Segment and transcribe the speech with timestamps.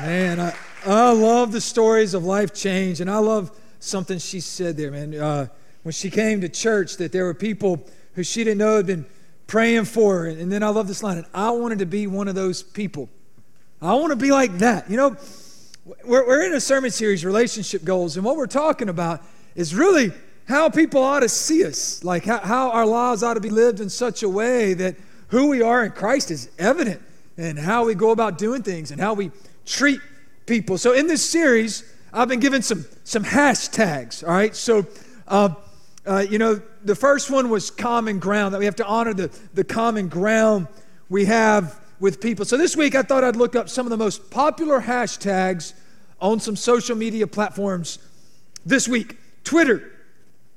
[0.00, 0.54] Man, I,
[0.86, 5.12] I love the stories of life change, and I love something she said there, man.
[5.12, 5.48] Uh,
[5.82, 9.06] when she came to church, that there were people who she didn't know had been
[9.48, 10.26] praying for her.
[10.26, 13.08] And then I love this line, and I wanted to be one of those people.
[13.82, 14.88] I want to be like that.
[14.88, 15.16] You know,
[16.04, 19.20] we're, we're in a sermon series, Relationship Goals, and what we're talking about
[19.56, 20.12] is really
[20.46, 23.80] how people ought to see us, like how, how our lives ought to be lived
[23.80, 24.94] in such a way that
[25.28, 27.02] who we are in Christ is evident,
[27.36, 29.32] and how we go about doing things, and how we
[29.68, 30.00] treat
[30.46, 30.78] people.
[30.78, 34.26] So in this series, I've been given some some hashtags.
[34.26, 34.86] All right, so
[35.28, 35.50] uh,
[36.06, 39.28] uh, you know the first one was common ground that we have to honor the
[39.54, 40.66] the common ground
[41.08, 42.44] we have with people.
[42.44, 45.74] So this week I thought I'd look up some of the most popular hashtags
[46.20, 47.98] on some social media platforms
[48.64, 49.16] this week.
[49.44, 49.92] Twitter.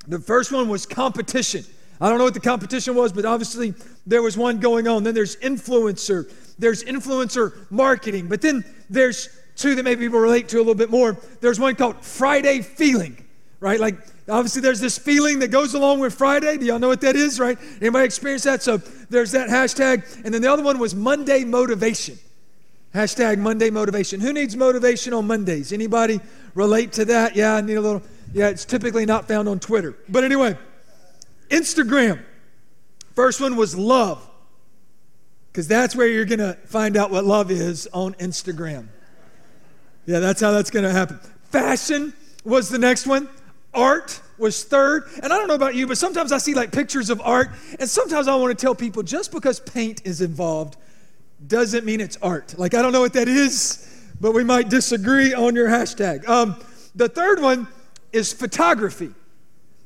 [0.07, 1.63] The first one was competition.
[2.01, 3.75] I don't know what the competition was, but obviously
[4.07, 5.03] there was one going on.
[5.03, 6.29] Then there's influencer.
[6.57, 8.27] There's influencer marketing.
[8.27, 11.15] But then there's two that maybe people relate to a little bit more.
[11.41, 13.23] There's one called Friday feeling,
[13.59, 13.79] right?
[13.79, 16.57] Like obviously there's this feeling that goes along with Friday.
[16.57, 17.57] Do y'all know what that is, right?
[17.79, 18.63] Anybody experience that?
[18.63, 20.25] So there's that hashtag.
[20.25, 22.17] And then the other one was Monday motivation.
[22.95, 24.19] Hashtag Monday motivation.
[24.19, 25.71] Who needs motivation on Mondays?
[25.71, 26.19] Anybody
[26.55, 27.35] relate to that?
[27.35, 28.01] Yeah, I need a little.
[28.33, 29.95] Yeah, it's typically not found on Twitter.
[30.09, 30.57] But anyway,
[31.51, 32.23] Instagram.
[33.13, 34.27] First one was love.
[35.51, 38.87] Because that's where you're going to find out what love is on Instagram.
[40.05, 41.19] Yeah, that's how that's going to happen.
[41.49, 42.13] Fashion
[42.45, 43.27] was the next one.
[43.73, 45.09] Art was third.
[45.21, 47.89] And I don't know about you, but sometimes I see like pictures of art, and
[47.89, 50.77] sometimes I want to tell people just because paint is involved
[51.47, 52.57] doesn't mean it's art.
[52.57, 53.87] Like, I don't know what that is,
[54.19, 56.27] but we might disagree on your hashtag.
[56.27, 56.55] Um,
[56.95, 57.67] the third one
[58.13, 59.11] is photography.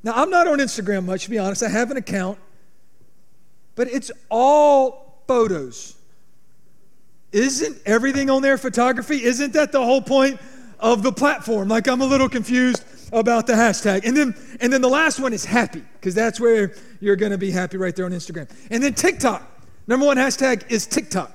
[0.06, 1.64] Now, I'm not on Instagram much, to be honest.
[1.64, 2.38] I have an account,
[3.74, 5.96] but it's all photos.
[7.32, 9.24] Isn't everything on there photography?
[9.24, 10.40] Isn't that the whole point
[10.80, 11.70] of the platform?
[11.70, 14.06] Like, I'm a little confused about the hashtag.
[14.06, 17.40] And then, and then the last one is happy, because that's where you're going to
[17.40, 18.48] be happy right there on Instagram.
[18.70, 19.42] And then TikTok.
[19.88, 21.32] Number one hashtag is TikTok.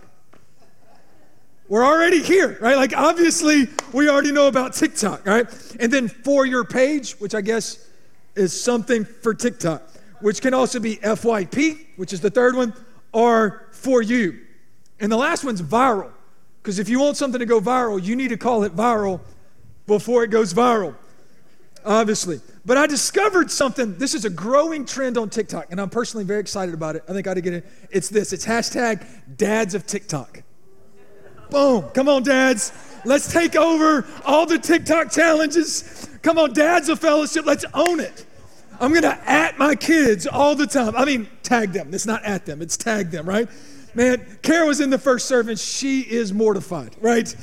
[1.68, 2.76] We're already here, right?
[2.76, 5.76] Like, obviously, we already know about TikTok, right?
[5.80, 7.88] And then for your page, which I guess
[8.34, 9.82] is something for TikTok,
[10.20, 12.74] which can also be FYP, which is the third one,
[13.12, 14.40] or for you.
[15.00, 16.10] And the last one's viral,
[16.62, 19.20] because if you want something to go viral, you need to call it viral
[19.86, 20.94] before it goes viral,
[21.84, 22.40] obviously.
[22.64, 23.96] But I discovered something.
[23.96, 27.02] This is a growing trend on TikTok, and I'm personally very excited about it.
[27.08, 27.66] I think I ought to get it.
[27.90, 29.04] It's this it's hashtag
[29.36, 30.42] dads of TikTok.
[31.50, 31.88] Boom.
[31.94, 32.72] Come on, dads.
[33.04, 36.09] Let's take over all the TikTok challenges.
[36.22, 37.46] Come on, dads of fellowship.
[37.46, 38.26] Let's own it.
[38.80, 40.96] I'm going to at my kids all the time.
[40.96, 41.92] I mean, tag them.
[41.92, 43.48] It's not at them, it's tag them, right?
[43.94, 45.62] Man, Kara was in the first service.
[45.62, 47.34] She is mortified, right?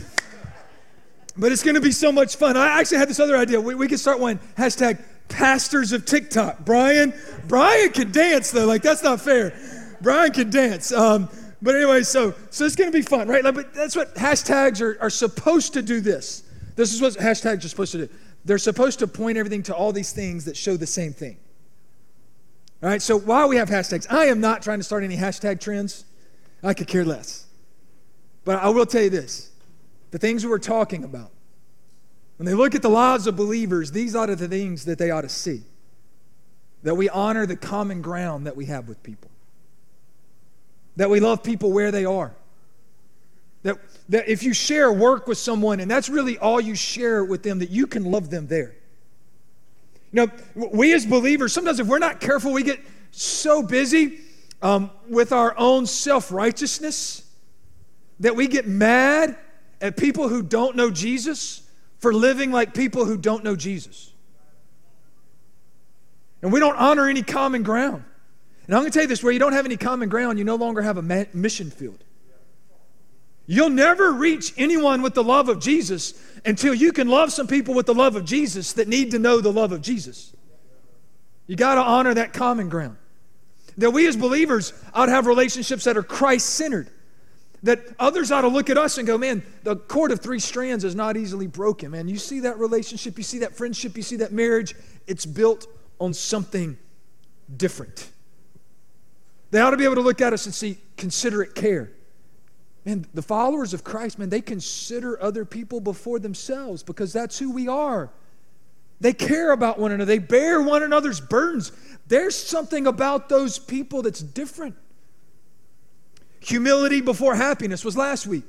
[1.35, 2.57] But it's going to be so much fun.
[2.57, 3.59] I actually had this other idea.
[3.59, 6.65] We, we could start one hashtag pastors of TikTok.
[6.65, 7.13] Brian,
[7.47, 8.65] Brian can dance though.
[8.65, 9.53] Like that's not fair.
[10.01, 10.91] Brian can dance.
[10.91, 11.29] Um,
[11.61, 13.43] but anyway, so so it's to be fun, right?
[13.43, 15.99] Like, but that's what hashtags are, are supposed to do.
[15.99, 16.43] This.
[16.75, 18.13] This is what hashtags are supposed to do.
[18.47, 21.37] They're supposed to point everything to all these things that show the same thing.
[22.81, 23.01] All right.
[23.01, 26.05] So while we have hashtags, I am not trying to start any hashtag trends.
[26.63, 27.45] I could care less.
[28.45, 29.51] But I will tell you this:
[30.11, 31.31] the things we're talking about.
[32.37, 35.21] When they look at the lives of believers, these are the things that they ought
[35.21, 35.63] to see.
[36.83, 39.29] That we honor the common ground that we have with people
[40.97, 42.35] that we love people where they are.
[43.67, 47.43] That, that if you share work with someone and that's really all you share with
[47.43, 48.73] them, that you can love them there.
[50.13, 52.79] You know, we as believers, sometimes if we're not careful, we get
[53.11, 54.19] so busy
[54.61, 57.29] um, with our own self righteousness
[58.21, 59.35] that we get mad
[59.81, 64.13] at people who don't know Jesus for living like people who don't know Jesus.
[66.41, 68.05] And we don't honor any common ground.
[68.65, 70.45] And I'm going to tell you this where you don't have any common ground, you
[70.45, 72.05] no longer have a mission field.
[73.47, 76.13] You'll never reach anyone with the love of Jesus
[76.45, 79.39] until you can love some people with the love of Jesus that need to know
[79.39, 80.35] the love of Jesus.
[81.47, 82.97] You got to honor that common ground.
[83.77, 86.89] That we as believers ought to have relationships that are Christ centered.
[87.63, 90.83] That others ought to look at us and go, man, the cord of three strands
[90.83, 92.09] is not easily broken, man.
[92.09, 94.75] You see that relationship, you see that friendship, you see that marriage,
[95.07, 95.67] it's built
[95.99, 96.77] on something
[97.55, 98.11] different.
[99.51, 101.91] They ought to be able to look at us and see considerate care.
[102.87, 107.51] Man, the followers of Christ, man, they consider other people before themselves because that's who
[107.51, 108.09] we are.
[109.01, 111.73] They care about one another, they bear one another's burdens.
[112.07, 114.73] There's something about those people that's different.
[116.39, 118.45] Humility before happiness was last week.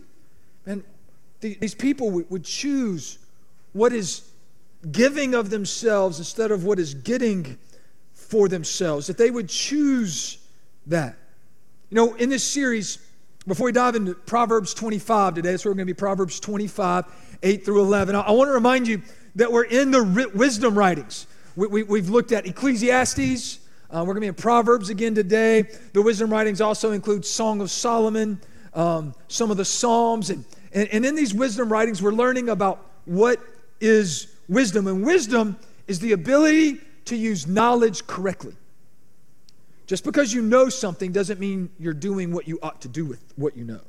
[0.64, 0.84] And
[1.40, 3.18] these people would choose
[3.72, 4.22] what is
[4.92, 7.58] giving of themselves instead of what is getting
[8.12, 10.38] for themselves, that they would choose
[10.86, 11.16] that.
[11.90, 12.98] You know, in this series,
[13.48, 17.06] before we dive into Proverbs 25 today, so we're going to be Proverbs 25,
[17.42, 18.14] 8 through 11.
[18.14, 19.00] I, want to remind you
[19.36, 21.26] that we're in the wisdom writings.
[21.56, 23.60] We, have we, looked at Ecclesiastes.
[23.90, 25.62] Uh, we're going to be in Proverbs again today.
[25.94, 28.38] The wisdom writings also include Song of Solomon,
[28.74, 30.28] um, some of the Psalms.
[30.28, 33.40] And, and, and in these wisdom writings, we're learning about what
[33.80, 34.86] is wisdom.
[34.86, 35.56] And wisdom
[35.86, 38.54] is the ability to use knowledge correctly.
[39.88, 43.24] Just because you know something doesn't mean you're doing what you ought to do with
[43.36, 43.80] what you know.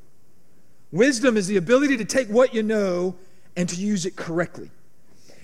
[0.92, 3.16] Wisdom is the ability to take what you know
[3.58, 4.72] and to use it correctly.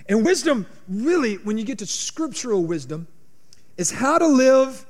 [0.07, 3.07] And wisdom, really, when you get to scriptural wisdom,
[3.75, 4.85] is how to live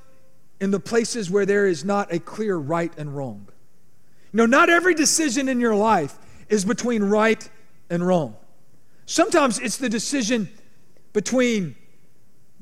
[0.61, 3.47] in the places where there is not a clear right and wrong.
[4.31, 6.15] You know, not every decision in your life
[6.47, 7.49] is between right
[7.89, 8.35] and wrong.
[9.07, 10.47] Sometimes it's the decision
[11.11, 11.75] between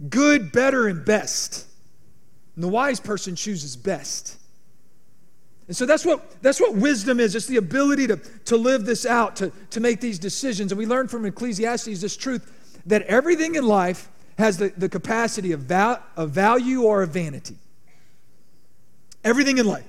[0.09, 1.67] good, better, and best.
[2.55, 4.37] And the wise person chooses best.
[5.67, 7.35] And so that's what, that's what wisdom is.
[7.35, 10.71] It's the ability to, to live this out, to, to make these decisions.
[10.71, 15.51] And we learn from Ecclesiastes this truth that everything in life has the, the capacity
[15.51, 17.55] of, val, of value or of vanity.
[19.23, 19.87] Everything in life,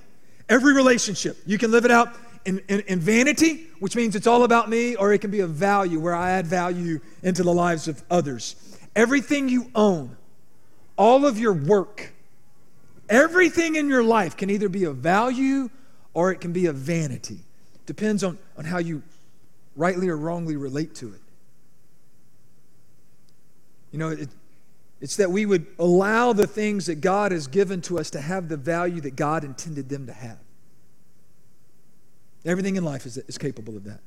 [0.48, 2.14] every relationship, you can live it out
[2.44, 5.46] in, in, in, vanity, which means it's all about me, or it can be a
[5.46, 8.54] value where I add value into the lives of others.
[8.94, 10.16] Everything you own,
[10.96, 12.13] all of your work,
[13.08, 15.70] everything in your life can either be a value
[16.12, 17.38] or it can be a vanity.
[17.86, 19.02] Depends on, on how you
[19.76, 21.20] rightly or wrongly relate to it.
[23.92, 24.28] You know, it,
[25.00, 28.48] it's that we would allow the things that God has given to us to have
[28.48, 30.38] the value that God intended them to have.
[32.44, 34.00] Everything in life is, is capable of that.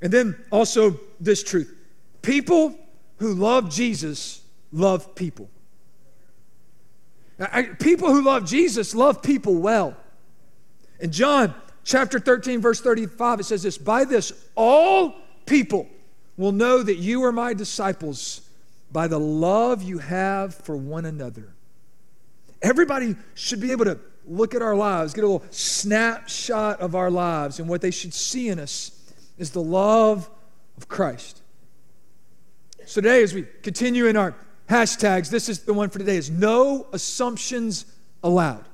[0.00, 1.74] And then also this truth
[2.22, 2.78] people
[3.18, 4.42] who love Jesus
[4.72, 5.50] love people.
[7.40, 9.96] I, people who love Jesus love people well.
[11.00, 11.54] In John
[11.84, 15.14] chapter 13, verse 35, it says this By this, all
[15.46, 15.88] people
[16.36, 18.42] will know that you are my disciples
[18.90, 21.54] by the love you have for one another.
[22.62, 27.10] Everybody should be able to look at our lives, get a little snapshot of our
[27.10, 28.90] lives, and what they should see in us
[29.38, 30.28] is the love
[30.76, 31.40] of Christ.
[32.86, 34.34] So today, as we continue in our
[34.68, 37.84] hashtags, this is the one for today is no assumptions
[38.22, 38.64] allowed.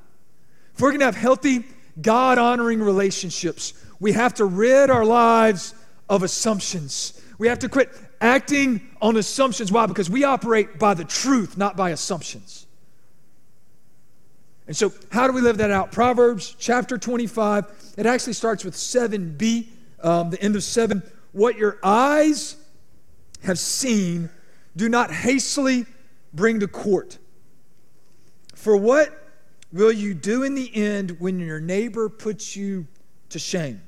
[0.74, 1.64] If we're going to have healthy,
[2.00, 5.74] God honoring relationships, we have to rid our lives
[6.08, 7.20] of assumptions.
[7.38, 9.70] We have to quit acting on assumptions.
[9.70, 9.86] Why?
[9.86, 12.66] Because we operate by the truth, not by assumptions.
[14.66, 15.92] And so, how do we live that out?
[15.92, 19.66] Proverbs chapter 25, it actually starts with 7b,
[20.02, 21.02] um, the end of 7.
[21.32, 22.56] What your eyes
[23.42, 24.30] have seen,
[24.76, 25.86] do not hastily
[26.32, 27.18] bring to court.
[28.54, 29.10] For what
[29.72, 32.86] will you do in the end when your neighbor puts you
[33.30, 33.82] to shame?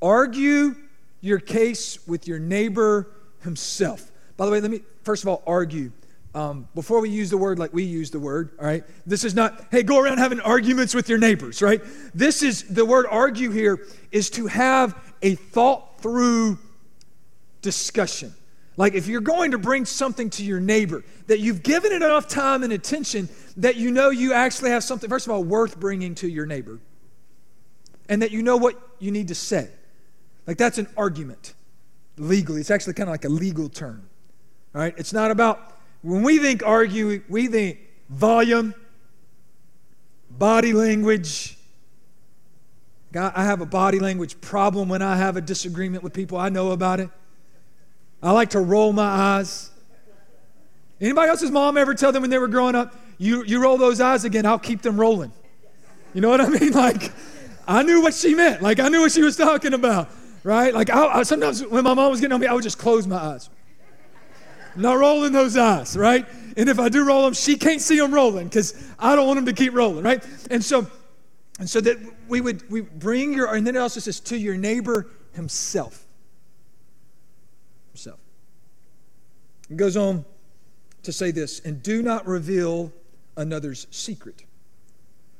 [0.00, 0.74] Argue
[1.20, 3.10] your case with your neighbor
[3.42, 4.10] himself.
[4.36, 5.92] By the way, let me first of all argue.
[6.34, 8.84] Um, before we use the word like we use the word, all right?
[9.06, 11.82] This is not, hey, go around having arguments with your neighbors, right?
[12.14, 16.58] This is, the word argue here is to have a thought through
[17.60, 18.32] discussion.
[18.76, 22.28] Like if you're going to bring something to your neighbor, that you've given it enough
[22.28, 26.14] time and attention that you know you actually have something, first of all, worth bringing
[26.16, 26.78] to your neighbor,
[28.08, 29.68] and that you know what you need to say.
[30.46, 31.54] Like that's an argument
[32.16, 32.60] legally.
[32.60, 34.08] It's actually kind of like a legal term.
[34.72, 34.94] Right?
[34.96, 38.74] It's not about, when we think argue, we think volume,
[40.30, 41.58] body language.
[43.12, 46.38] God, I have a body language problem when I have a disagreement with people.
[46.38, 47.10] I know about it.
[48.22, 49.70] I like to roll my eyes.
[51.00, 54.00] Anybody else's mom ever tell them when they were growing up, you, you roll those
[54.00, 55.32] eyes again, I'll keep them rolling.
[56.14, 56.72] You know what I mean?
[56.72, 57.12] Like,
[57.66, 58.62] I knew what she meant.
[58.62, 60.08] Like, I knew what she was talking about,
[60.44, 60.72] right?
[60.72, 63.06] Like, I, I, sometimes when my mom was getting on me, I would just close
[63.06, 63.50] my eyes.
[64.76, 66.26] not rolling those eyes, right?
[66.56, 69.38] And if I do roll them, she can't see them rolling because I don't want
[69.38, 70.24] them to keep rolling, right?
[70.50, 70.86] And so,
[71.58, 71.98] and so that
[72.28, 76.04] we would we bring your, and then it also says to your neighbor himself.
[77.92, 78.18] Himself.
[79.70, 80.24] It goes on
[81.02, 82.92] to say this, and do not reveal
[83.36, 84.44] another's secret,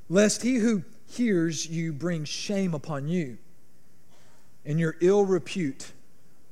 [0.09, 3.39] lest he who hears you bring shame upon you,
[4.65, 5.93] and your ill repute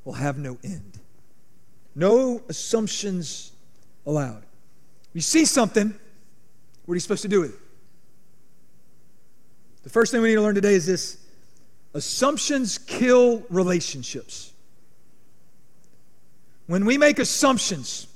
[0.05, 0.99] will have no end.
[1.95, 3.53] No assumptions
[4.07, 4.45] allowed.
[5.13, 5.95] You see something,
[6.85, 7.61] what are you supposed to do with it?
[9.83, 11.19] The first thing we need to learn today is this
[11.95, 14.53] assumptions kill relationships.
[16.71, 18.07] When we make assumptions,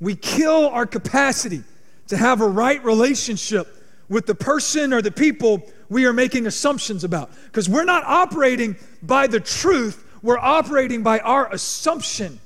[0.00, 1.62] we kill our capacity
[2.08, 3.68] to have a right relationship
[4.10, 7.30] with the person or the people we are making assumptions about.
[7.46, 12.38] Because we're not operating by the truth, we're operating by our assumption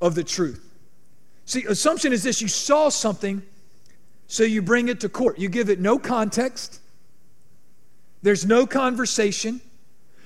[0.00, 0.64] of the truth.
[1.44, 3.42] See, assumption is this you saw something,
[4.28, 5.36] so you bring it to court.
[5.40, 6.80] You give it no context,
[8.22, 9.60] there's no conversation.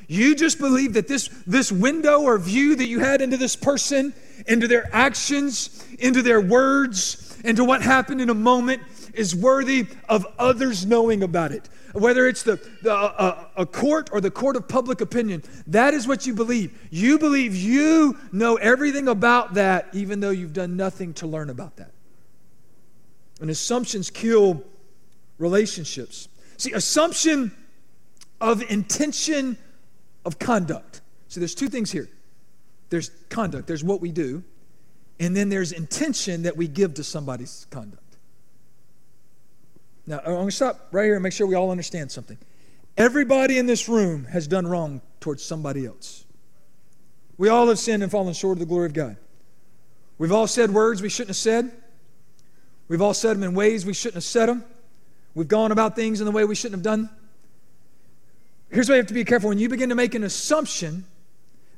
[0.06, 4.12] You just believe that this, this window or view that you had into this person,
[4.46, 8.82] into their actions, into their words, into what happened in a moment
[9.14, 11.68] is worthy of others knowing about it.
[11.92, 16.08] Whether it's the, the uh, a court or the court of public opinion, that is
[16.08, 16.76] what you believe.
[16.90, 21.76] You believe you know everything about that, even though you've done nothing to learn about
[21.76, 21.92] that.
[23.40, 24.64] And assumptions kill
[25.38, 26.28] relationships.
[26.56, 27.52] See, assumption
[28.40, 29.56] of intention
[30.24, 31.00] of conduct.
[31.28, 32.08] So there's two things here
[32.90, 34.44] there's conduct, there's what we do,
[35.18, 38.02] and then there's intention that we give to somebody's conduct.
[40.06, 42.38] Now, I'm going to stop right here and make sure we all understand something.
[42.96, 46.24] Everybody in this room has done wrong towards somebody else.
[47.36, 49.16] We all have sinned and fallen short of the glory of God.
[50.18, 51.72] We've all said words we shouldn't have said.
[52.86, 54.64] We've all said them in ways we shouldn't have said them.
[55.34, 57.10] We've gone about things in the way we shouldn't have done.
[58.74, 59.50] Here's why you have to be careful.
[59.50, 61.04] When you begin to make an assumption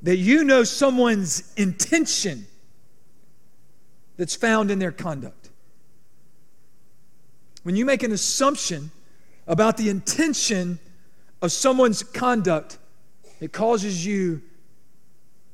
[0.01, 2.47] that you know someone's intention
[4.17, 5.51] that's found in their conduct,
[7.65, 8.91] when you make an assumption
[9.47, 10.79] about the intention
[11.43, 12.79] of someone's conduct,
[13.41, 14.41] it causes you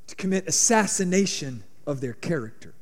[0.06, 2.72] to commit assassination of their character.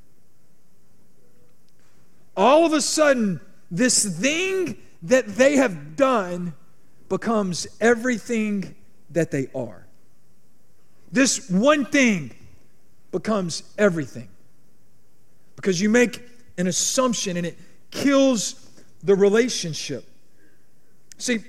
[2.36, 3.40] All of a sudden,
[3.70, 6.52] this thing that they have done
[7.10, 8.74] becomes everything
[9.10, 9.84] that they are.
[11.12, 12.30] This one thing
[13.10, 14.28] becomes everything
[15.56, 16.22] because you make
[16.56, 17.58] an assumption and it
[17.90, 18.70] kills
[19.02, 20.08] the relationship.
[21.18, 21.40] See,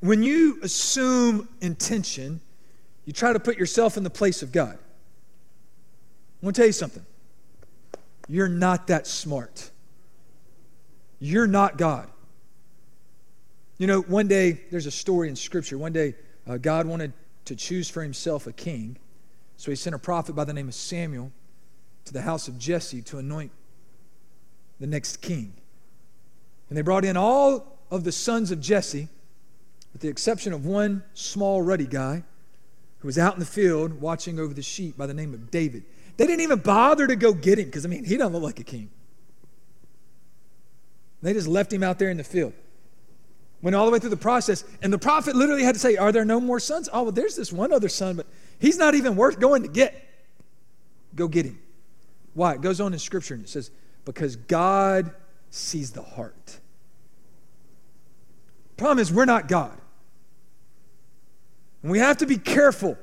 [0.00, 2.40] when you assume intention,
[3.04, 4.78] you try to put yourself in the place of God.
[6.42, 7.04] I want to tell you something.
[8.26, 9.70] You're not that smart.
[11.20, 12.08] You're not God.
[13.78, 15.76] You know, one day, there's a story in Scripture.
[15.76, 16.14] One day,
[16.46, 17.12] uh, God wanted
[17.44, 18.96] to choose for himself a king.
[19.56, 21.30] So he sent a prophet by the name of Samuel
[22.04, 23.50] to the house of Jesse to anoint
[24.80, 25.52] the next king.
[26.68, 29.08] And they brought in all of the sons of Jesse,
[29.92, 32.22] with the exception of one small, ruddy guy
[32.98, 35.84] who was out in the field watching over the sheep by the name of David.
[36.16, 38.58] They didn't even bother to go get him because, I mean, he doesn't look like
[38.58, 38.90] a king.
[41.22, 42.52] They just left him out there in the field.
[43.62, 46.12] Went all the way through the process, and the prophet literally had to say, Are
[46.12, 46.88] there no more sons?
[46.92, 48.26] Oh, well, there's this one other son, but
[48.58, 50.02] he's not even worth going to get.
[51.14, 51.58] Go get him.
[52.34, 52.54] Why?
[52.54, 53.70] It goes on in Scripture and it says,
[54.04, 55.10] Because God
[55.50, 56.58] sees the heart.
[58.76, 59.76] Problem is, we're not God.
[61.82, 62.98] And we have to be careful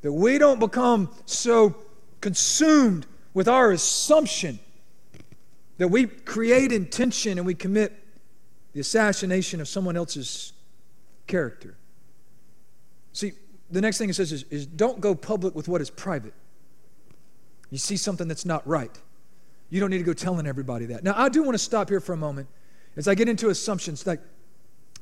[0.00, 1.76] that we don't become so
[2.22, 4.58] consumed with our assumption
[5.78, 7.92] that we create intention and we commit
[8.72, 10.52] the assassination of someone else's
[11.26, 11.76] character.
[13.12, 13.32] See,
[13.70, 16.34] the next thing it says is, is don't go public with what is private.
[17.70, 18.90] You see something that's not right.
[19.70, 21.04] You don't need to go telling everybody that.
[21.04, 22.48] Now, I do want to stop here for a moment
[22.96, 24.06] as I get into assumptions.
[24.06, 24.20] Like,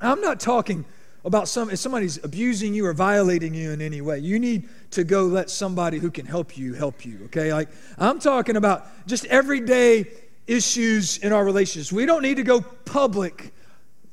[0.01, 0.85] I'm not talking
[1.25, 4.19] about some if somebody's abusing you or violating you in any way.
[4.19, 7.25] You need to go let somebody who can help you help you.
[7.27, 10.07] Okay, like I'm talking about just everyday
[10.47, 11.93] issues in our relationships.
[11.93, 13.53] We don't need to go public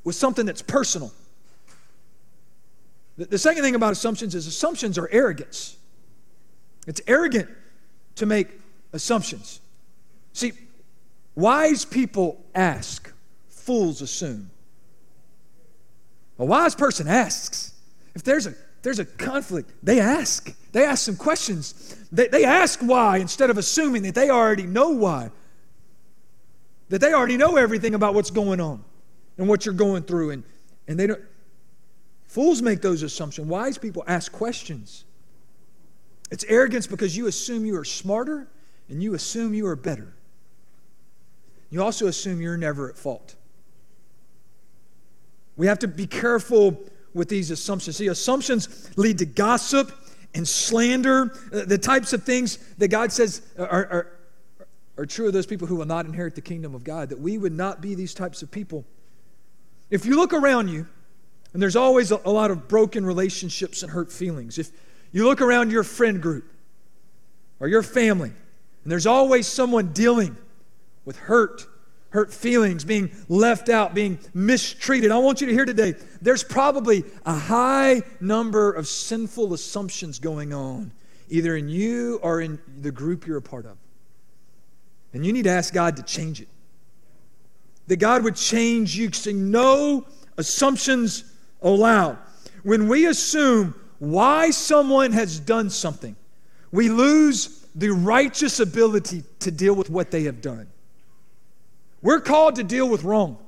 [0.06, 1.12] with something that's personal.
[3.18, 5.76] The, the second thing about assumptions is assumptions are arrogance.
[6.86, 7.50] It's arrogant
[8.14, 8.48] to make
[8.92, 9.60] assumptions.
[10.32, 10.52] See,
[11.34, 13.12] wise people ask,
[13.48, 14.48] fools assume.
[16.38, 17.72] A wise person asks.
[18.14, 20.54] If there's a there's a conflict, they ask.
[20.70, 21.96] They ask some questions.
[22.12, 25.32] They, they ask why instead of assuming that they already know why.
[26.90, 28.84] That they already know everything about what's going on
[29.38, 30.30] and what you're going through.
[30.30, 30.44] And,
[30.88, 31.22] and they don't
[32.26, 33.46] fools make those assumptions.
[33.46, 35.04] Wise people ask questions.
[36.30, 38.48] It's arrogance because you assume you are smarter
[38.88, 40.12] and you assume you are better.
[41.70, 43.34] You also assume you're never at fault.
[45.56, 46.78] We have to be careful
[47.14, 47.96] with these assumptions.
[47.96, 49.92] See, assumptions lead to gossip
[50.34, 54.12] and slander, uh, the types of things that God says are, are,
[54.98, 57.38] are true of those people who will not inherit the kingdom of God, that we
[57.38, 58.84] would not be these types of people.
[59.90, 60.86] If you look around you,
[61.56, 64.58] And there's always a, a lot of broken relationships and hurt feelings.
[64.58, 64.70] If
[65.10, 66.44] you look around your friend group
[67.60, 70.36] or your family, and there's always someone dealing
[71.06, 71.66] with hurt,
[72.10, 75.10] hurt feelings, being left out, being mistreated.
[75.10, 80.52] I want you to hear today there's probably a high number of sinful assumptions going
[80.52, 80.92] on,
[81.30, 83.78] either in you or in the group you're a part of.
[85.14, 86.48] And you need to ask God to change it.
[87.86, 91.24] That God would change you, saying, No assumptions
[91.62, 92.18] allowed.
[92.62, 96.16] When we assume why someone has done something,
[96.72, 100.66] we lose the righteous ability to deal with what they have done.
[102.02, 103.38] We're called to deal with wrong.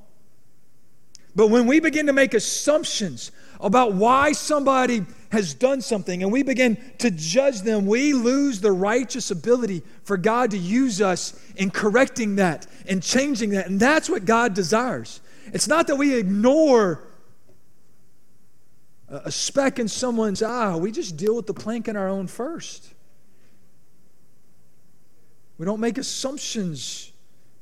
[1.35, 6.43] But when we begin to make assumptions about why somebody has done something and we
[6.43, 11.69] begin to judge them, we lose the righteous ability for God to use us in
[11.69, 13.67] correcting that and changing that.
[13.67, 15.21] And that's what God desires.
[15.53, 17.03] It's not that we ignore
[19.07, 22.93] a speck in someone's eye, we just deal with the plank in our own first.
[25.57, 27.11] We don't make assumptions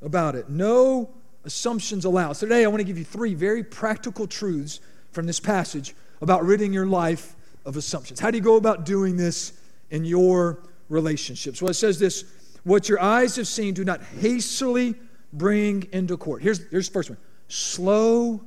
[0.02, 0.50] about it.
[0.50, 1.10] No
[1.46, 2.34] assumptions allowed.
[2.34, 4.82] So today I want to give you three very practical truths
[5.12, 7.37] from this passage about ridding your life
[7.68, 8.20] of assumptions.
[8.20, 9.52] How do you go about doing this
[9.92, 11.62] in your relationships?
[11.62, 12.24] Well, it says this
[12.64, 14.96] what your eyes have seen, do not hastily
[15.34, 16.42] bring into court.
[16.42, 17.20] Here's, here's the first one
[17.50, 18.42] slow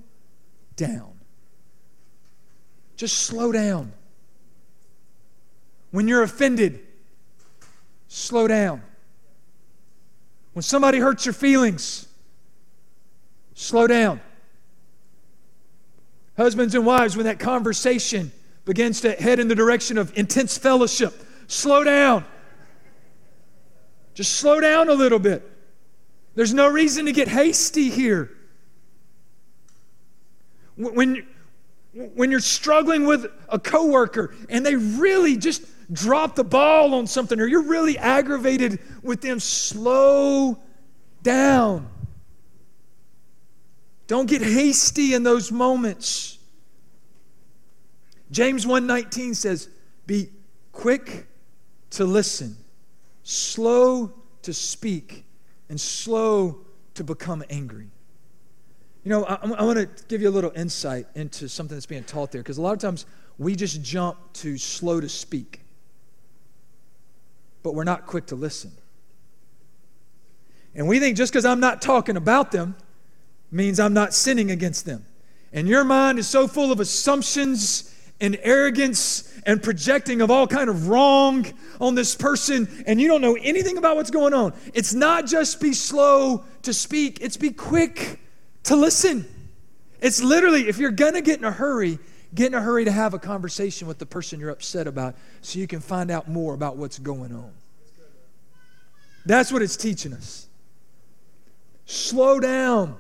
[0.75, 1.13] down.
[2.97, 3.93] Just slow down.
[5.91, 6.81] When you're offended,
[8.09, 8.83] slow down.
[10.55, 12.09] When somebody hurts your feelings,
[13.55, 14.21] slow down.
[16.37, 18.33] Husbands and wives, when that conversation
[18.65, 21.15] begins to head in the direction of intense fellowship,
[21.47, 22.25] slow down.
[24.15, 25.49] Just slow down a little bit.
[26.35, 28.31] There's no reason to get hasty here.
[30.77, 31.27] When,
[31.93, 37.41] when you're struggling with a coworker and they really just drop the ball on something
[37.41, 40.59] or you're really aggravated with them, slow
[41.23, 41.89] down.
[44.07, 46.39] Don't get hasty in those moments.
[48.31, 49.69] James 1:19 says,
[50.07, 50.31] "Be
[50.73, 51.27] quick
[51.91, 52.57] to listen,
[53.23, 54.13] slow
[54.43, 55.25] to speak,
[55.69, 56.65] and slow
[56.95, 57.91] to become angry."
[59.05, 62.05] You know, I, I want to give you a little insight into something that's being
[62.05, 63.07] taught there because a lot of times
[63.39, 65.61] we just jump to slow to speak,
[67.63, 68.73] but we're not quick to listen.
[70.75, 72.77] And we think just because I'm not talking about them
[73.51, 75.05] means I'm not sinning against them.
[75.53, 80.69] And your mind is so full of assumptions and arrogance and projecting of all kind
[80.69, 81.47] of wrong
[81.81, 84.53] on this person and you don't know anything about what's going on.
[84.75, 88.21] It's not just be slow to speak, it's be quick
[88.65, 89.27] to listen.
[90.01, 91.99] It's literally, if you're to get in a hurry,
[92.35, 95.59] get in a hurry to have a conversation with the person you're upset about so
[95.59, 97.53] you can find out more about what's going on.
[99.27, 100.47] That's what it's teaching us.
[101.85, 102.97] Slow down.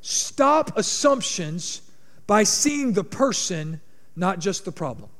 [0.00, 1.82] Stop assumptions
[2.26, 3.80] by seeing the person,
[4.16, 5.10] not just the problem.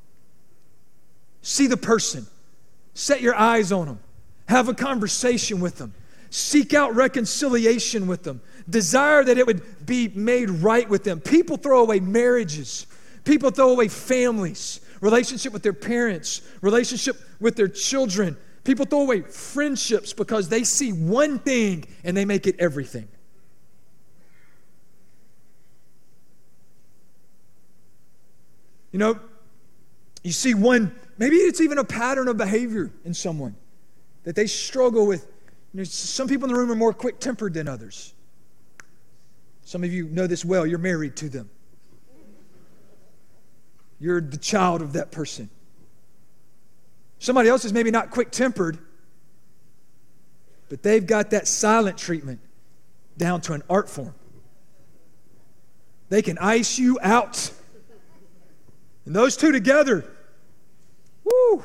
[1.42, 2.26] See the person.
[2.94, 4.00] Set your eyes on them.
[4.48, 5.94] Have a conversation with them.
[6.30, 8.40] Seek out reconciliation with them.
[8.68, 11.20] Desire that it would be made right with them.
[11.20, 12.87] People throw away marriages,
[13.24, 18.37] people throw away families, relationship with their parents, relationship with their children.
[18.64, 23.07] People throw away friendships because they see one thing and they make it everything.
[28.94, 29.18] You know,
[30.22, 33.57] you see one, maybe it's even a pattern of behavior in someone
[34.22, 35.26] that they struggle with
[35.72, 38.14] you know, some people in the room are more quick tempered than others.
[39.64, 40.64] Some of you know this well.
[40.64, 41.50] You're married to them,
[43.98, 45.50] you're the child of that person.
[47.18, 48.78] Somebody else is maybe not quick tempered,
[50.68, 52.38] but they've got that silent treatment
[53.18, 54.14] down to an art form.
[56.11, 57.50] They can ice you out.
[59.06, 60.04] And those two together,
[61.24, 61.62] woo,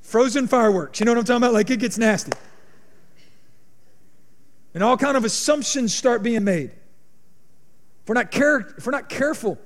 [0.00, 1.00] frozen fireworks.
[1.00, 1.54] You know what I'm talking about?
[1.54, 2.32] Like it gets nasty
[4.76, 6.70] and all kind of assumptions start being made.
[6.70, 9.56] If we're not, care- if we're not careful,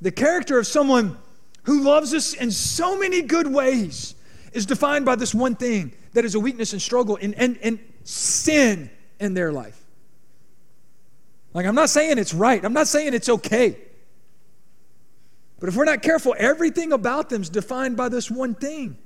[0.00, 1.18] the character of someone
[1.64, 4.14] who loves us in so many good ways
[4.54, 7.78] is defined by this one thing that is a weakness and struggle and, and, and
[8.02, 8.88] sin
[9.20, 9.78] in their life.
[11.52, 13.76] Like, I'm not saying it's right, I'm not saying it's okay.
[15.60, 18.96] But if we're not careful, everything about them is defined by this one thing.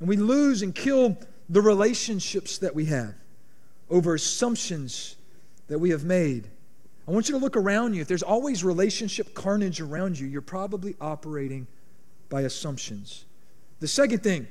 [0.00, 1.16] And we lose and kill
[1.48, 3.14] the relationships that we have,
[3.88, 5.16] over assumptions
[5.68, 6.48] that we have made.
[7.06, 8.02] I want you to look around you.
[8.02, 11.66] If there's always relationship carnage around you, you're probably operating
[12.28, 13.24] by assumptions.
[13.80, 14.46] The second thing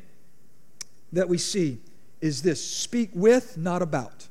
[1.13, 1.80] that we see
[2.19, 4.27] is this speak with, not about.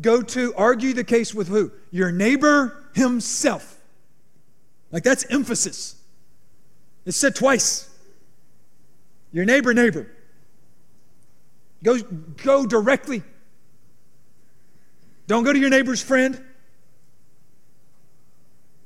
[0.00, 1.72] Go to argue the case with who?
[1.90, 3.77] Your neighbor himself.
[4.90, 5.96] Like that's emphasis.
[7.04, 7.88] It's said twice.
[9.32, 10.10] Your neighbor, neighbor.
[11.82, 11.98] Go,
[12.42, 13.22] go directly.
[15.26, 16.42] Don't go to your neighbor's friend.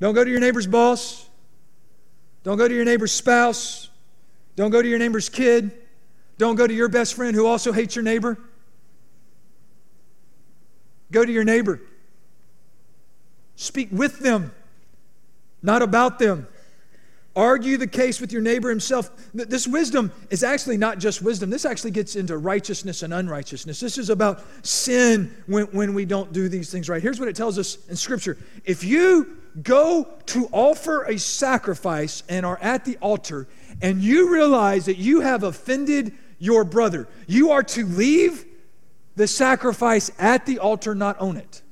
[0.00, 1.28] Don't go to your neighbor's boss.
[2.42, 3.88] Don't go to your neighbor's spouse.
[4.56, 5.70] Don't go to your neighbor's kid.
[6.38, 8.36] Don't go to your best friend who also hates your neighbor.
[11.12, 11.80] Go to your neighbor.
[13.54, 14.52] Speak with them,
[15.62, 16.46] not about them.
[17.35, 19.11] Argue the case with your neighbor himself.
[19.33, 21.48] This wisdom is actually not just wisdom.
[21.48, 23.81] This actually gets into righteousness and unrighteousness.
[23.81, 27.01] This is about sin when, when we don't do these things right.
[27.01, 32.44] Here's what it tells us in Scripture If you go to offer a sacrifice and
[32.44, 33.48] are at the altar
[33.81, 38.44] and you realize that you have offended your brother, you are to leave
[39.16, 41.62] the sacrifice at the altar, not own it.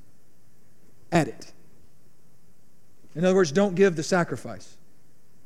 [1.13, 1.53] At it.
[3.15, 4.77] In other words, don't give the sacrifice.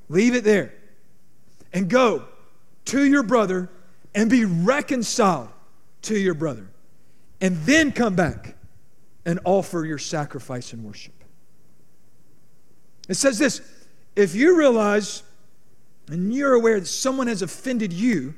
[0.09, 0.75] Leave it there
[1.73, 2.25] and go
[2.87, 3.71] to your brother
[4.15, 5.49] and be reconciled
[6.03, 6.69] to your brother.
[7.41, 8.55] And then come back
[9.25, 11.15] and offer your sacrifice and worship.
[13.09, 13.61] It says this
[14.17, 15.23] if you realize
[16.09, 18.35] and you're aware that someone has offended you,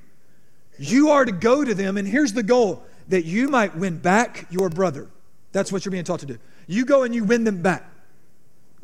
[0.79, 4.47] you are to go to them, and here's the goal that you might win back
[4.51, 5.09] your brother.
[5.53, 6.39] That's what you're being taught to do.
[6.67, 7.89] You go and you win them back.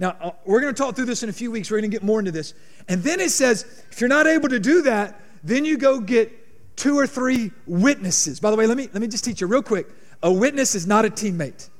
[0.03, 1.71] Now, uh, we're going to talk through this in a few weeks.
[1.71, 2.55] We're going to get more into this.
[2.89, 6.75] And then it says, if you're not able to do that, then you go get
[6.75, 8.41] two or three witnesses.
[8.41, 9.87] By the way, let me, let me just teach you real quick.
[10.25, 11.71] A witness is not a teammate.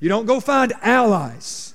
[0.00, 1.74] You don't go find allies.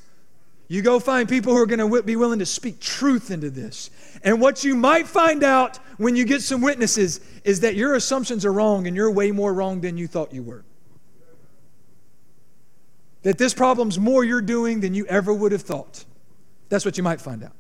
[0.67, 3.91] You go find people who are going to be willing to speak truth into this.
[4.21, 8.43] And what you might find out when you get some witnesses is that your assumptions
[8.43, 10.65] are wrong and you're way more wrong than you thought you were.
[13.25, 16.05] That this problem's more you're doing than you ever would have thought.
[16.69, 17.53] That's what you might find out.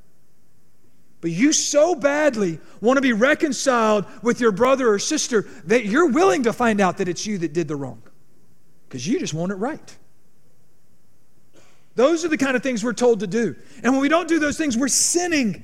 [1.21, 6.11] But you so badly want to be reconciled with your brother or sister that you're
[6.11, 8.03] willing to find out that it's you that did the wrong
[8.87, 9.97] because you just want it right.
[11.95, 13.55] Those are the kind of things we're told to do.
[13.81, 15.63] And when we don't do those things, we're sinning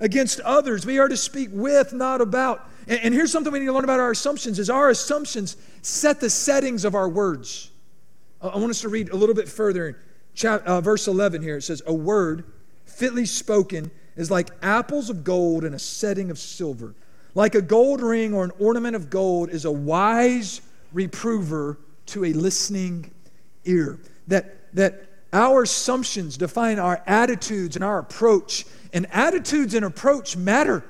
[0.00, 0.86] against others.
[0.86, 2.70] We are to speak with, not about.
[2.88, 6.30] And, here's something we need to learn about our assumptions is our assumptions set the
[6.30, 7.70] settings of our words.
[8.42, 9.96] I, want us to read a little bit further
[10.44, 11.58] uh, verse 11 here.
[11.58, 12.44] It says, A word
[12.84, 16.94] fitly spoken is like apples of gold in a setting of silver.
[17.34, 20.60] Like a gold ring or an ornament of gold is a wise
[20.92, 23.10] reprover to a listening
[23.64, 23.98] ear.
[24.28, 30.84] That, that our assumptions define our attitudes and our approach, and attitudes and approach matter.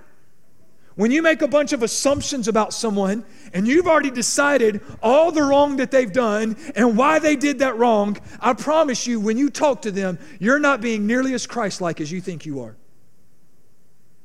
[0.94, 3.24] When you make a bunch of assumptions about someone
[3.54, 7.78] and you've already decided all the wrong that they've done and why they did that
[7.78, 11.80] wrong, I promise you, when you talk to them, you're not being nearly as Christ
[11.80, 12.76] like as you think you are.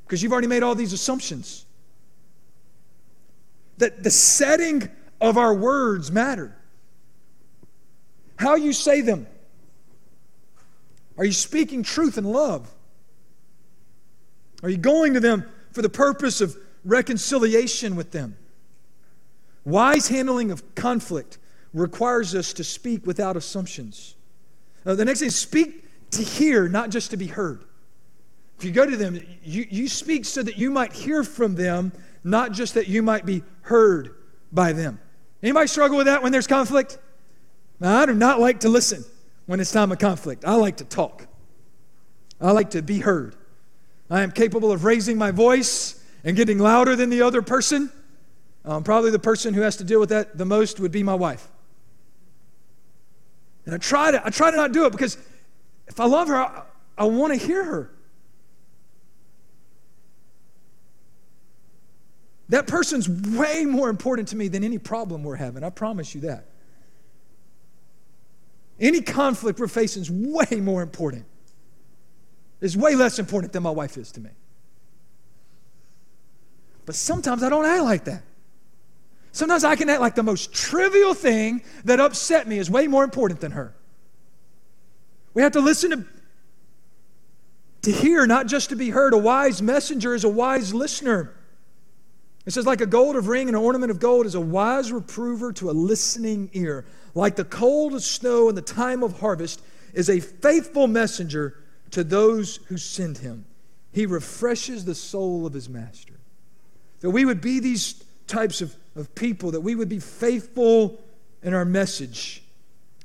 [0.05, 1.65] Because you've already made all these assumptions.
[3.77, 4.89] That the setting
[5.21, 6.55] of our words matter,
[8.37, 9.25] how you say them.
[11.17, 12.71] Are you speaking truth in love?
[14.63, 18.35] Are you going to them for the purpose of reconciliation with them?
[19.63, 21.37] Wise handling of conflict
[21.71, 24.15] requires us to speak without assumptions.
[24.87, 27.63] Uh, the next thing is speak to hear, not just to be heard.
[28.57, 31.91] If you go to them, you, you speak so that you might hear from them,
[32.23, 34.15] not just that you might be heard
[34.51, 34.99] by them.
[35.43, 36.97] Anybody struggle with that when there's conflict?
[37.79, 39.05] Now, I do not like to listen
[39.45, 40.43] when it's time of conflict.
[40.43, 41.27] I like to talk,
[42.41, 43.35] I like to be heard.
[44.09, 47.91] I am capable of raising my voice and getting louder than the other person.
[48.63, 51.15] Um, probably the person who has to deal with that the most would be my
[51.15, 51.47] wife.
[53.65, 55.17] And I try to, I try to not do it because
[55.87, 56.63] if I love her, I,
[56.97, 57.91] I want to hear her.
[62.49, 65.63] That person's way more important to me than any problem we're having.
[65.63, 66.45] I promise you that.
[68.79, 71.25] Any conflict we're facing is way more important.
[72.61, 74.31] It's way less important than my wife is to me.
[76.85, 78.23] But sometimes I don't act like that.
[79.31, 83.03] Sometimes I can act like the most trivial thing that upset me is way more
[83.03, 83.75] important than her.
[85.33, 86.05] We have to listen to,
[87.83, 89.13] to hear, not just to be heard.
[89.13, 91.35] A wise messenger is a wise listener.
[92.47, 94.91] It says, like a gold of ring and an ornament of gold is a wise
[94.91, 96.85] reprover to a listening ear.
[97.13, 99.61] Like the cold of snow in the time of harvest,
[99.93, 101.55] is a faithful messenger
[101.91, 103.45] to those who send him.
[103.91, 106.13] He refreshes the soul of his master.
[106.99, 111.01] That we would be these types of, of people, that we would be faithful
[111.43, 112.43] in our message.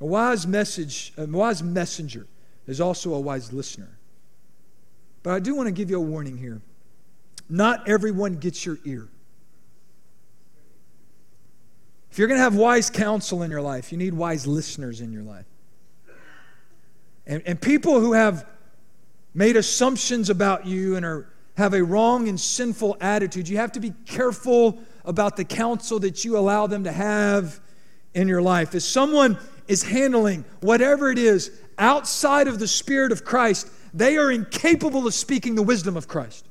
[0.00, 2.26] A wise message, a wise messenger
[2.66, 3.98] is also a wise listener.
[5.22, 6.60] But I do want to give you a warning here.
[7.48, 9.08] Not everyone gets your ear.
[12.10, 15.12] If you're going to have wise counsel in your life, you need wise listeners in
[15.12, 15.46] your life.
[17.26, 18.44] And, and people who have
[19.34, 23.80] made assumptions about you and are, have a wrong and sinful attitude, you have to
[23.80, 27.60] be careful about the counsel that you allow them to have
[28.14, 28.74] in your life.
[28.74, 34.30] If someone is handling whatever it is outside of the Spirit of Christ, they are
[34.30, 36.46] incapable of speaking the wisdom of Christ.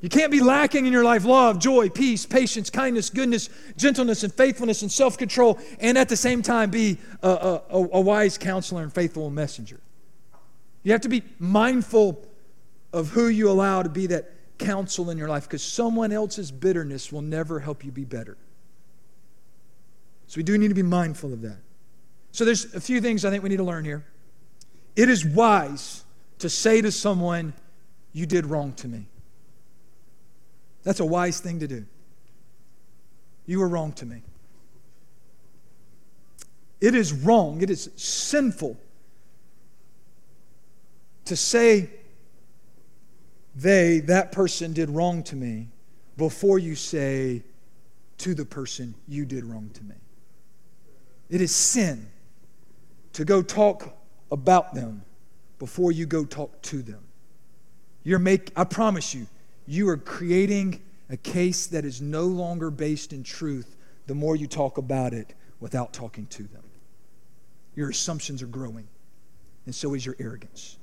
[0.00, 4.32] You can't be lacking in your life love, joy, peace, patience, kindness, goodness, gentleness, and
[4.32, 8.82] faithfulness and self control, and at the same time be a, a, a, wise counselor
[8.82, 9.80] and faithful messenger.
[10.84, 12.24] You have to be mindful
[12.92, 17.10] of who you allow to be that counsel in your life because someone else's bitterness
[17.10, 18.36] will never help you be better.
[20.28, 21.58] So we do need to be mindful of that.
[22.30, 24.04] So there's a few things I think we need to learn here.
[24.94, 26.04] It is wise
[26.38, 27.54] to say to someone,
[28.12, 29.06] You did wrong to me.
[30.82, 31.86] That's a wise thing to do.
[33.46, 34.22] You were wrong to me.
[36.80, 38.76] It is wrong, it is sinful
[41.26, 41.90] to say
[43.54, 45.68] they, that person did wrong to me,
[46.16, 47.42] before you say
[48.18, 49.96] to the person, you did wrong to me.
[51.30, 52.08] It is sin
[53.14, 53.96] to go talk
[54.30, 55.02] about them
[55.58, 57.00] before you go talk to them.
[58.02, 59.26] You're make, I promise you,
[59.66, 64.46] you are creating a case that is no longer based in truth the more you
[64.46, 66.62] talk about it without talking to them.
[67.74, 68.86] Your assumptions are growing,
[69.64, 70.76] and so is your arrogance.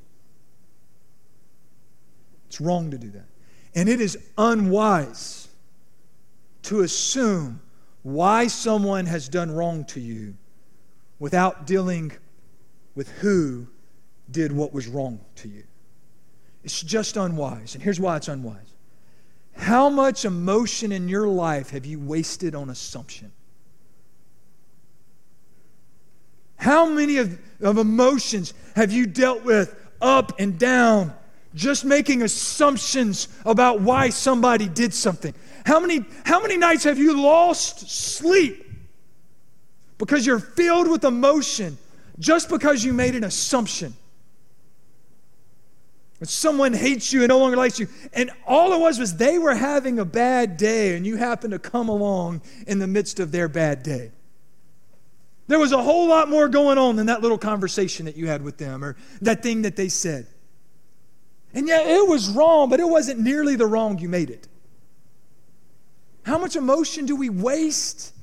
[2.52, 3.28] It's wrong to do that.
[3.76, 5.48] And it is unwise
[6.64, 7.62] to assume
[8.04, 10.36] why someone has done wrong to you
[11.18, 12.12] without dealing
[12.94, 13.68] with who
[14.30, 15.64] did what was wrong to you.
[16.66, 17.74] It's just unwise.
[17.74, 18.74] And here's why it's unwise.
[19.56, 23.32] How much emotion in your life have you wasted on assumption?
[26.58, 31.14] How many of, of emotions have you dealt with up and down,
[31.54, 35.34] just making assumptions about why somebody did something?
[35.66, 38.66] How many, how many nights have you lost sleep
[39.98, 41.78] because you're filled with emotion
[42.20, 43.94] just because you made an assumption?
[46.20, 47.88] When someone hates you and no longer likes you.
[48.14, 51.60] And all it was was they were having a bad day and you happened to
[51.60, 54.12] come along in the midst of their bad day.
[55.48, 58.44] There was a whole lot more going on than that little conversation that you had
[58.44, 60.28] with them or that thing that they said.
[61.54, 64.48] And yeah, it was wrong, but it wasn't nearly the wrong you made it.
[66.24, 68.14] How much emotion do we waste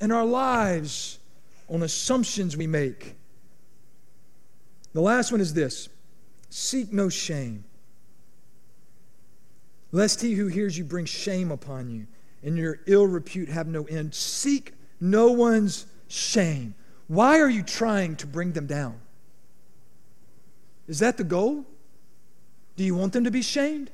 [0.00, 1.18] in our lives
[1.68, 3.16] on assumptions we make?
[4.92, 5.88] The last one is this
[6.50, 7.64] Seek no shame,
[9.92, 12.06] lest he who hears you bring shame upon you,
[12.42, 14.14] and your ill repute have no end.
[14.14, 16.74] Seek no one's shame.
[17.08, 19.00] Why are you trying to bring them down?
[20.86, 21.64] Is that the goal?
[22.76, 23.90] Do you want them to be shamed?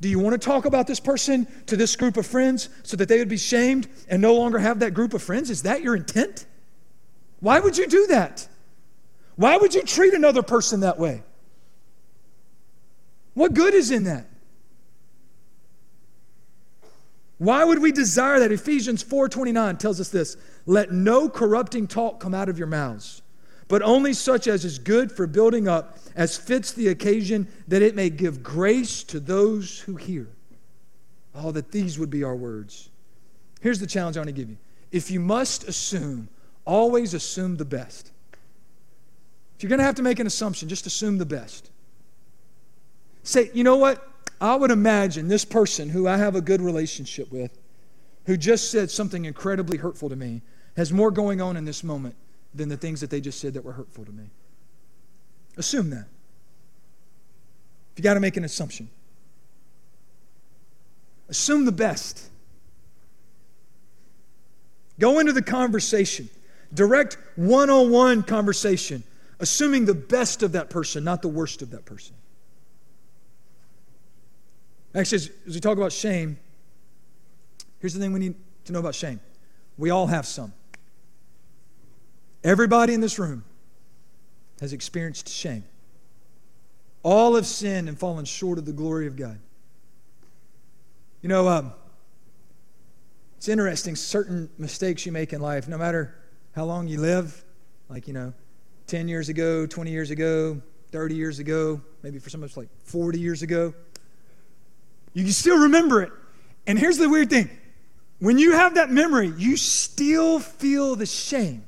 [0.00, 3.08] Do you want to talk about this person to this group of friends so that
[3.08, 5.50] they would be shamed and no longer have that group of friends?
[5.50, 6.46] Is that your intent?
[7.40, 8.46] Why would you do that?
[9.36, 11.22] Why would you treat another person that way?
[13.34, 14.26] What good is in that?
[17.38, 18.50] Why would we desire that?
[18.50, 23.22] Ephesians 4:29 tells us this, let no corrupting talk come out of your mouths,
[23.68, 27.94] but only such as is good for building up as fits the occasion that it
[27.94, 30.26] may give grace to those who hear.
[31.34, 32.88] Oh, that these would be our words.
[33.60, 34.56] Here's the challenge I want to give you.
[34.90, 36.28] If you must assume,
[36.64, 38.10] always assume the best.
[39.56, 41.70] If you're going to have to make an assumption, just assume the best.
[43.22, 44.08] Say, you know what?
[44.40, 47.58] I would imagine this person who I have a good relationship with,
[48.24, 50.42] who just said something incredibly hurtful to me,
[50.76, 52.14] has more going on in this moment
[52.54, 54.24] than the things that they just said that were hurtful to me.
[55.56, 56.06] Assume that.
[57.92, 58.88] If you got to make an assumption,
[61.28, 62.30] assume the best.
[64.98, 66.28] Go into the conversation,
[66.72, 69.02] direct one on one conversation,
[69.40, 72.14] assuming the best of that person, not the worst of that person.
[74.94, 76.38] Actually, as, as we talk about shame,
[77.80, 78.34] here's the thing we need
[78.64, 79.20] to know about shame
[79.76, 80.52] we all have some.
[82.44, 83.44] Everybody in this room
[84.60, 85.64] has experienced shame.
[87.02, 89.38] All have sinned and fallen short of the glory of God.
[91.22, 91.72] You know, um,
[93.36, 96.14] it's interesting, certain mistakes you make in life, no matter
[96.54, 97.44] how long you live,
[97.88, 98.32] like, you know,
[98.88, 102.68] 10 years ago, 20 years ago, 30 years ago, maybe for some of us like
[102.84, 103.74] 40 years ago,
[105.12, 106.12] you can still remember it.
[106.66, 107.50] And here's the weird thing
[108.18, 111.64] when you have that memory, you still feel the shame.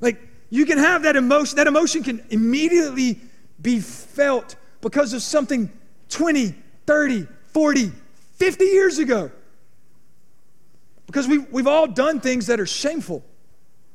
[0.00, 3.20] Like, you can have that emotion, that emotion can immediately
[3.60, 5.70] be felt because of something
[6.08, 6.54] 20,
[6.86, 7.92] 30, 40,
[8.36, 9.30] 50 years ago.
[11.06, 13.24] Because we, we've all done things that are shameful.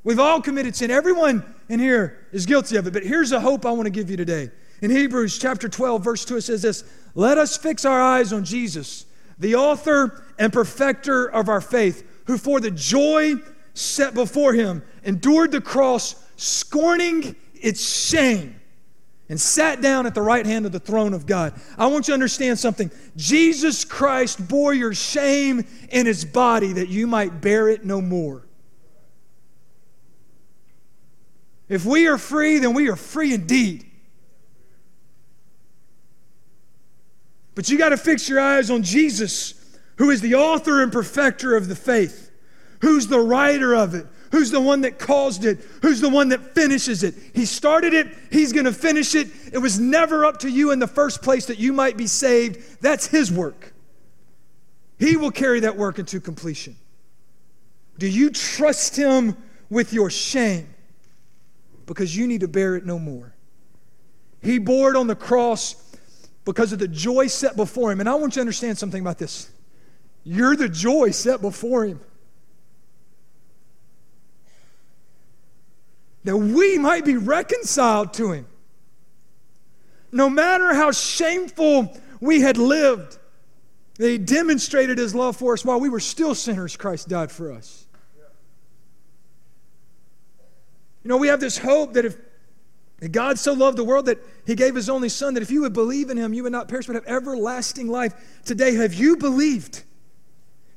[0.03, 0.91] We've all committed sin.
[0.91, 2.93] Everyone in here is guilty of it.
[2.93, 4.51] But here's a hope I want to give you today.
[4.81, 6.83] In Hebrews chapter 12, verse 2, it says this
[7.15, 9.05] Let us fix our eyes on Jesus,
[9.39, 13.35] the author and perfecter of our faith, who for the joy
[13.75, 18.59] set before him endured the cross, scorning its shame
[19.29, 21.53] and sat down at the right hand of the throne of God.
[21.77, 22.91] I want you to understand something.
[23.15, 28.45] Jesus Christ bore your shame in his body that you might bear it no more.
[31.67, 33.89] If we are free, then we are free indeed.
[37.55, 39.55] But you got to fix your eyes on Jesus,
[39.95, 42.24] who is the author and perfecter of the faith,
[42.81, 45.59] who's the writer of it, Who's the one that caused it?
[45.81, 47.15] Who's the one that finishes it?
[47.33, 49.29] He started it, He's going to finish it.
[49.53, 52.81] It was never up to you in the first place that you might be saved.
[52.81, 53.73] That's His work.
[54.99, 56.75] He will carry that work into completion.
[57.97, 59.37] Do you trust Him
[59.69, 60.67] with your shame?
[61.85, 63.33] Because you need to bear it no more.
[64.41, 65.75] He bore it on the cross
[66.43, 68.01] because of the joy set before Him.
[68.01, 69.49] And I want you to understand something about this.
[70.25, 72.01] You're the joy set before Him.
[76.25, 78.47] That we might be reconciled to Him.
[80.11, 83.19] No matter how shameful we had lived,
[83.97, 87.85] He demonstrated His love for us while we were still sinners, Christ died for us.
[91.03, 92.17] You know, we have this hope that if
[93.11, 95.73] God so loved the world that He gave His only Son, that if you would
[95.73, 98.15] believe in Him, you would not perish but have everlasting life.
[98.43, 99.83] Today, have you believed?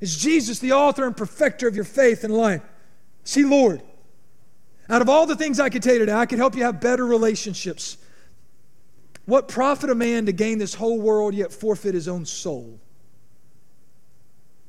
[0.01, 2.61] Is Jesus the author and perfecter of your faith and life?
[3.25, 3.83] See, Lord.
[4.91, 6.81] Out of all the things I could tell you today, I could help you have
[6.81, 7.99] better relationships.
[9.27, 12.81] What profit a man to gain this whole world yet forfeit his own soul?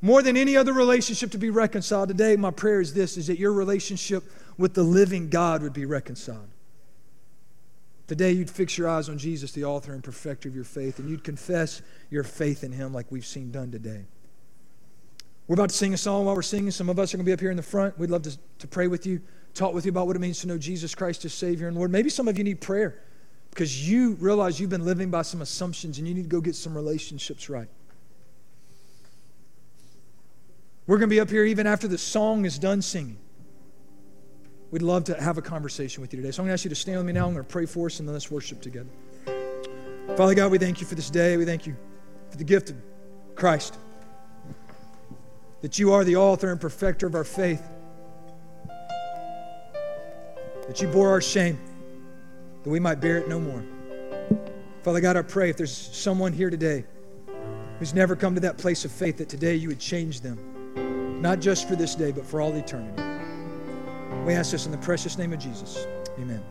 [0.02, 3.40] More than any other relationship to be reconciled today, my prayer is this is that
[3.40, 4.24] your relationship
[4.58, 6.50] with the living God would be reconciled.
[8.08, 11.10] Today, you'd fix your eyes on Jesus, the author and perfecter of your faith, and
[11.10, 14.06] you'd confess your faith in him like we've seen done today.
[15.48, 16.72] We're about to sing a song while we're singing.
[16.72, 17.98] Some of us are going to be up here in the front.
[17.98, 19.22] We'd love to, to pray with you
[19.54, 21.92] talk with you about what it means to know Jesus Christ as Savior and Lord.
[21.92, 23.02] Maybe some of you need prayer
[23.50, 26.56] because you realize you've been living by some assumptions and you need to go get
[26.56, 27.68] some relationships right.
[30.88, 33.18] We're going to be up here even after the song is done singing.
[34.72, 36.32] We'd love to have a conversation with you today.
[36.32, 37.28] So I'm going to ask you to stand with me now.
[37.28, 38.90] I'm going to pray for us and then let's worship together.
[40.16, 41.38] Father God, we thank you for this day.
[41.38, 41.76] We thank you
[42.30, 42.78] for the gift of
[43.36, 43.78] Christ.
[45.62, 47.68] That you are the author and perfecter of our faith
[50.70, 51.60] that you bore our shame,
[52.64, 53.66] that we might bear it no more.
[54.84, 56.86] Father God, I pray if there's someone here today
[57.80, 61.40] who's never come to that place of faith, that today you would change them, not
[61.40, 63.02] just for this day, but for all eternity.
[64.28, 65.88] We ask this in the precious name of Jesus.
[66.20, 66.44] Amen.